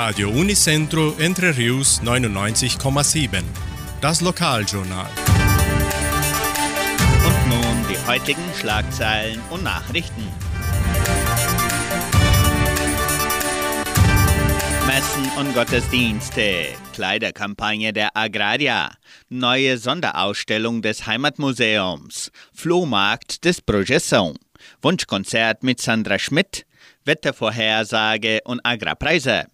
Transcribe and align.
Radio 0.00 0.30
Unicentro 0.30 1.16
Entre 1.18 1.56
Rius 1.56 2.00
99,7. 2.04 3.42
Das 4.00 4.20
Lokaljournal. 4.20 5.10
Und 7.26 7.48
nun 7.48 7.84
die 7.90 7.98
heutigen 8.06 8.44
Schlagzeilen 8.56 9.40
und 9.50 9.64
Nachrichten. 9.64 10.22
Messen 14.86 15.28
und 15.36 15.52
Gottesdienste, 15.52 16.66
Kleiderkampagne 16.92 17.92
der 17.92 18.16
Agraria, 18.16 18.92
neue 19.28 19.78
Sonderausstellung 19.78 20.80
des 20.80 21.08
Heimatmuseums, 21.08 22.30
Flohmarkt 22.54 23.44
des 23.44 23.66
Projeção, 23.66 24.36
Wunschkonzert 24.80 25.64
mit 25.64 25.80
Sandra 25.80 26.20
Schmidt, 26.20 26.66
Wettervorhersage 27.04 28.42
und 28.44 28.60
Agrarpreise. 28.62 29.48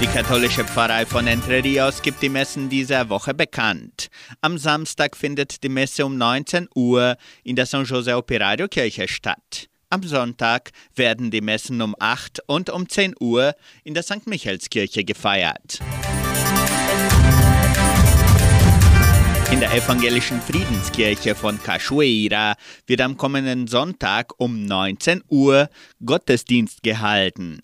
Die 0.00 0.06
katholische 0.06 0.64
Pfarrei 0.64 1.04
von 1.04 1.26
Entre 1.26 1.62
Rios 1.62 2.00
gibt 2.00 2.22
die 2.22 2.30
Messen 2.30 2.70
dieser 2.70 3.10
Woche 3.10 3.34
bekannt. 3.34 4.08
Am 4.40 4.56
Samstag 4.56 5.14
findet 5.14 5.62
die 5.62 5.68
Messe 5.68 6.06
um 6.06 6.16
19 6.16 6.68
Uhr 6.74 7.16
in 7.44 7.54
der 7.54 7.66
San 7.66 7.84
José 7.84 8.16
Operario 8.16 8.66
Kirche 8.66 9.06
statt. 9.08 9.68
Am 9.90 10.02
Sonntag 10.02 10.70
werden 10.94 11.30
die 11.30 11.42
Messen 11.42 11.82
um 11.82 11.94
8 11.98 12.40
und 12.46 12.70
um 12.70 12.88
10 12.88 13.14
Uhr 13.20 13.54
in 13.84 13.92
der 13.92 14.02
St. 14.02 14.26
Michaelskirche 14.26 15.04
gefeiert. 15.04 15.80
In 19.52 19.60
der 19.60 19.74
evangelischen 19.74 20.40
Friedenskirche 20.40 21.34
von 21.34 21.62
Cachoeira 21.62 22.54
wird 22.86 23.02
am 23.02 23.18
kommenden 23.18 23.66
Sonntag 23.66 24.32
um 24.38 24.64
19 24.64 25.22
Uhr 25.28 25.68
Gottesdienst 26.02 26.82
gehalten. 26.82 27.60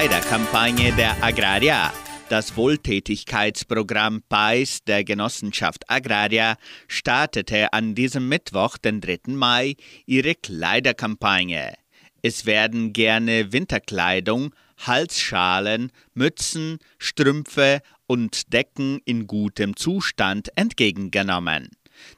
Kleiderkampagne 0.00 0.94
der 0.94 1.22
Agraria. 1.22 1.92
Das 2.30 2.56
Wohltätigkeitsprogramm 2.56 4.22
PAIS 4.30 4.82
der 4.84 5.04
Genossenschaft 5.04 5.90
Agraria 5.90 6.56
startete 6.88 7.74
an 7.74 7.94
diesem 7.94 8.26
Mittwoch, 8.26 8.78
den 8.78 9.02
3. 9.02 9.18
Mai, 9.26 9.74
ihre 10.06 10.36
Kleiderkampagne. 10.36 11.74
Es 12.22 12.46
werden 12.46 12.94
gerne 12.94 13.52
Winterkleidung, 13.52 14.54
Halsschalen, 14.78 15.92
Mützen, 16.14 16.78
Strümpfe 16.96 17.82
und 18.06 18.54
Decken 18.54 19.00
in 19.04 19.26
gutem 19.26 19.76
Zustand 19.76 20.48
entgegengenommen. 20.56 21.68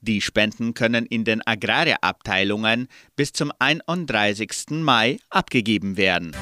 Die 0.00 0.22
Spenden 0.22 0.72
können 0.72 1.04
in 1.04 1.24
den 1.24 1.46
Agrarabteilungen 1.46 2.88
bis 3.16 3.34
zum 3.34 3.52
31. 3.58 4.80
Mai 4.80 5.18
abgegeben 5.28 5.98
werden. 5.98 6.34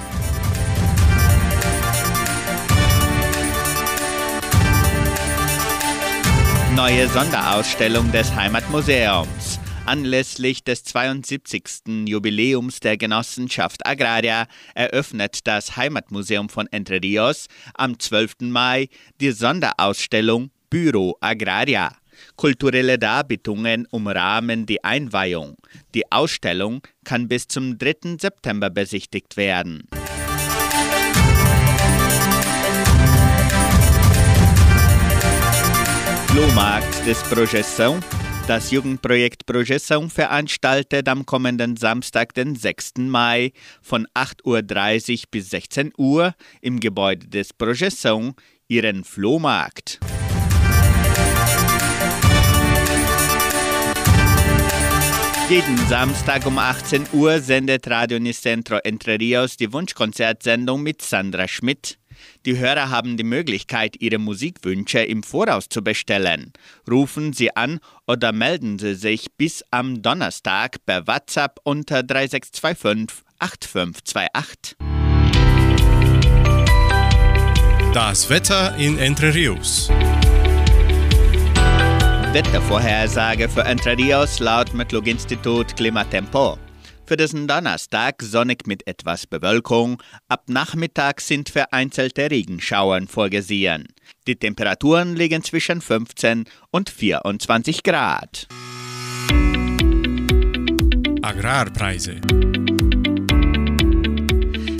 Neue 6.76 7.06
Sonderausstellung 7.06 8.10
des 8.10 8.34
Heimatmuseums. 8.34 9.60
Anlässlich 9.86 10.64
des 10.64 10.82
72. 10.82 11.62
Jubiläums 12.08 12.80
der 12.80 12.96
Genossenschaft 12.96 13.86
Agraria 13.86 14.48
eröffnet 14.74 15.46
das 15.46 15.76
Heimatmuseum 15.76 16.48
von 16.48 16.66
Entre 16.72 17.00
Rios 17.00 17.46
am 17.74 17.96
12. 17.96 18.40
Mai 18.40 18.88
die 19.20 19.30
Sonderausstellung 19.30 20.50
Büro 20.68 21.16
Agraria. 21.20 21.92
Kulturelle 22.34 22.98
Darbietungen 22.98 23.86
umrahmen 23.92 24.66
die 24.66 24.82
Einweihung. 24.82 25.56
Die 25.94 26.10
Ausstellung 26.10 26.82
kann 27.04 27.28
bis 27.28 27.46
zum 27.46 27.78
3. 27.78 28.16
September 28.20 28.68
besichtigt 28.68 29.36
werden. 29.36 29.84
Flohmarkt 36.34 37.06
des 37.06 37.22
Projeção. 37.22 38.00
Das 38.48 38.72
Jugendprojekt 38.72 39.46
Projeção 39.46 40.10
veranstaltet 40.10 41.08
am 41.08 41.24
kommenden 41.24 41.76
Samstag, 41.76 42.34
den 42.34 42.56
6. 42.56 42.94
Mai 43.06 43.52
von 43.80 44.08
8.30 44.16 45.12
Uhr 45.12 45.22
bis 45.30 45.50
16 45.50 45.92
Uhr 45.96 46.34
im 46.60 46.80
Gebäude 46.80 47.28
des 47.28 47.54
Projeção 47.54 48.34
ihren 48.66 49.04
Flohmarkt. 49.04 50.00
Jeden 55.48 55.78
Samstag 55.86 56.46
um 56.46 56.58
18 56.58 57.06
Uhr 57.12 57.38
sendet 57.38 57.88
Radio 57.88 58.18
Nicentro 58.18 58.78
Entre 58.82 59.20
Rios 59.20 59.56
die 59.56 59.72
Wunschkonzertsendung 59.72 60.82
mit 60.82 61.00
Sandra 61.00 61.46
Schmidt. 61.46 61.96
Die 62.46 62.58
Hörer 62.58 62.90
haben 62.90 63.16
die 63.16 63.24
Möglichkeit, 63.24 63.96
ihre 64.00 64.18
Musikwünsche 64.18 65.00
im 65.00 65.22
Voraus 65.22 65.68
zu 65.68 65.82
bestellen. 65.82 66.52
Rufen 66.90 67.32
Sie 67.32 67.54
an 67.56 67.80
oder 68.06 68.32
melden 68.32 68.78
Sie 68.78 68.94
sich 68.94 69.32
bis 69.36 69.64
am 69.70 70.02
Donnerstag 70.02 70.84
per 70.86 71.06
WhatsApp 71.06 71.60
unter 71.64 72.02
3625 72.02 73.24
8528. 73.38 74.76
Das 77.92 78.28
Wetter 78.28 78.76
in 78.76 78.98
Entre 78.98 79.34
Rios. 79.34 79.88
Wettervorhersage 82.32 83.48
für 83.48 83.62
Entre 83.62 83.96
Rios 83.96 84.40
laut 84.40 84.74
Metlog-Institut 84.74 85.76
Klimatempo. 85.76 86.58
Für 87.06 87.18
diesen 87.18 87.46
Donnerstag 87.46 88.22
sonnig 88.22 88.66
mit 88.66 88.86
etwas 88.86 89.26
Bewölkung. 89.26 90.02
Ab 90.28 90.44
Nachmittag 90.48 91.20
sind 91.20 91.50
vereinzelte 91.50 92.30
Regenschauern 92.30 93.08
vorgesehen. 93.08 93.88
Die 94.26 94.36
Temperaturen 94.36 95.14
liegen 95.14 95.44
zwischen 95.44 95.82
15 95.82 96.44
und 96.70 96.88
24 96.88 97.82
Grad. 97.82 98.48
Agrarpreise. 101.20 102.20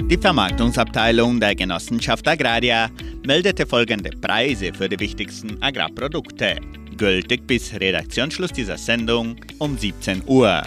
Die 0.07 0.19
Vermarktungsabteilung 0.19 1.41
der 1.41 1.55
Genossenschaft 1.55 2.27
Agraria 2.27 2.91
meldete 3.27 3.67
folgende 3.67 4.11
Preise 4.11 4.73
für 4.73 4.89
die 4.89 5.01
wichtigsten 5.01 5.63
Agrarprodukte. 5.63 6.57
Gültig 6.97 7.47
bis 7.47 7.75
Redaktionsschluss 7.75 8.53
dieser 8.53 8.79
Sendung 8.79 9.37
um 9.59 9.77
17 9.77 10.23
Uhr. 10.27 10.63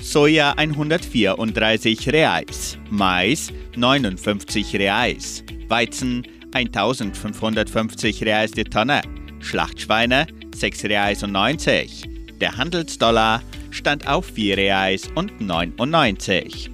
Soja 0.00 0.52
134 0.56 2.08
Reais, 2.12 2.78
Mais 2.90 3.52
59 3.76 4.74
Reais, 4.76 5.44
Weizen 5.68 6.26
1550 6.52 8.22
Reais 8.22 8.50
die 8.50 8.64
Tonne, 8.64 9.02
Schlachtschweine 9.40 10.26
6 10.54 10.84
Reais 10.84 11.22
und 11.22 11.32
90. 11.32 12.08
Der 12.40 12.56
Handelsdollar 12.56 13.42
stand 13.70 14.06
auf 14.08 14.26
4 14.26 14.56
Reais 14.56 15.08
und 15.14 15.40
99. 15.40 16.70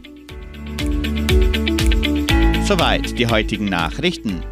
Soweit 2.67 3.19
die 3.19 3.27
heutigen 3.27 3.67
Nachrichten. 3.67 4.43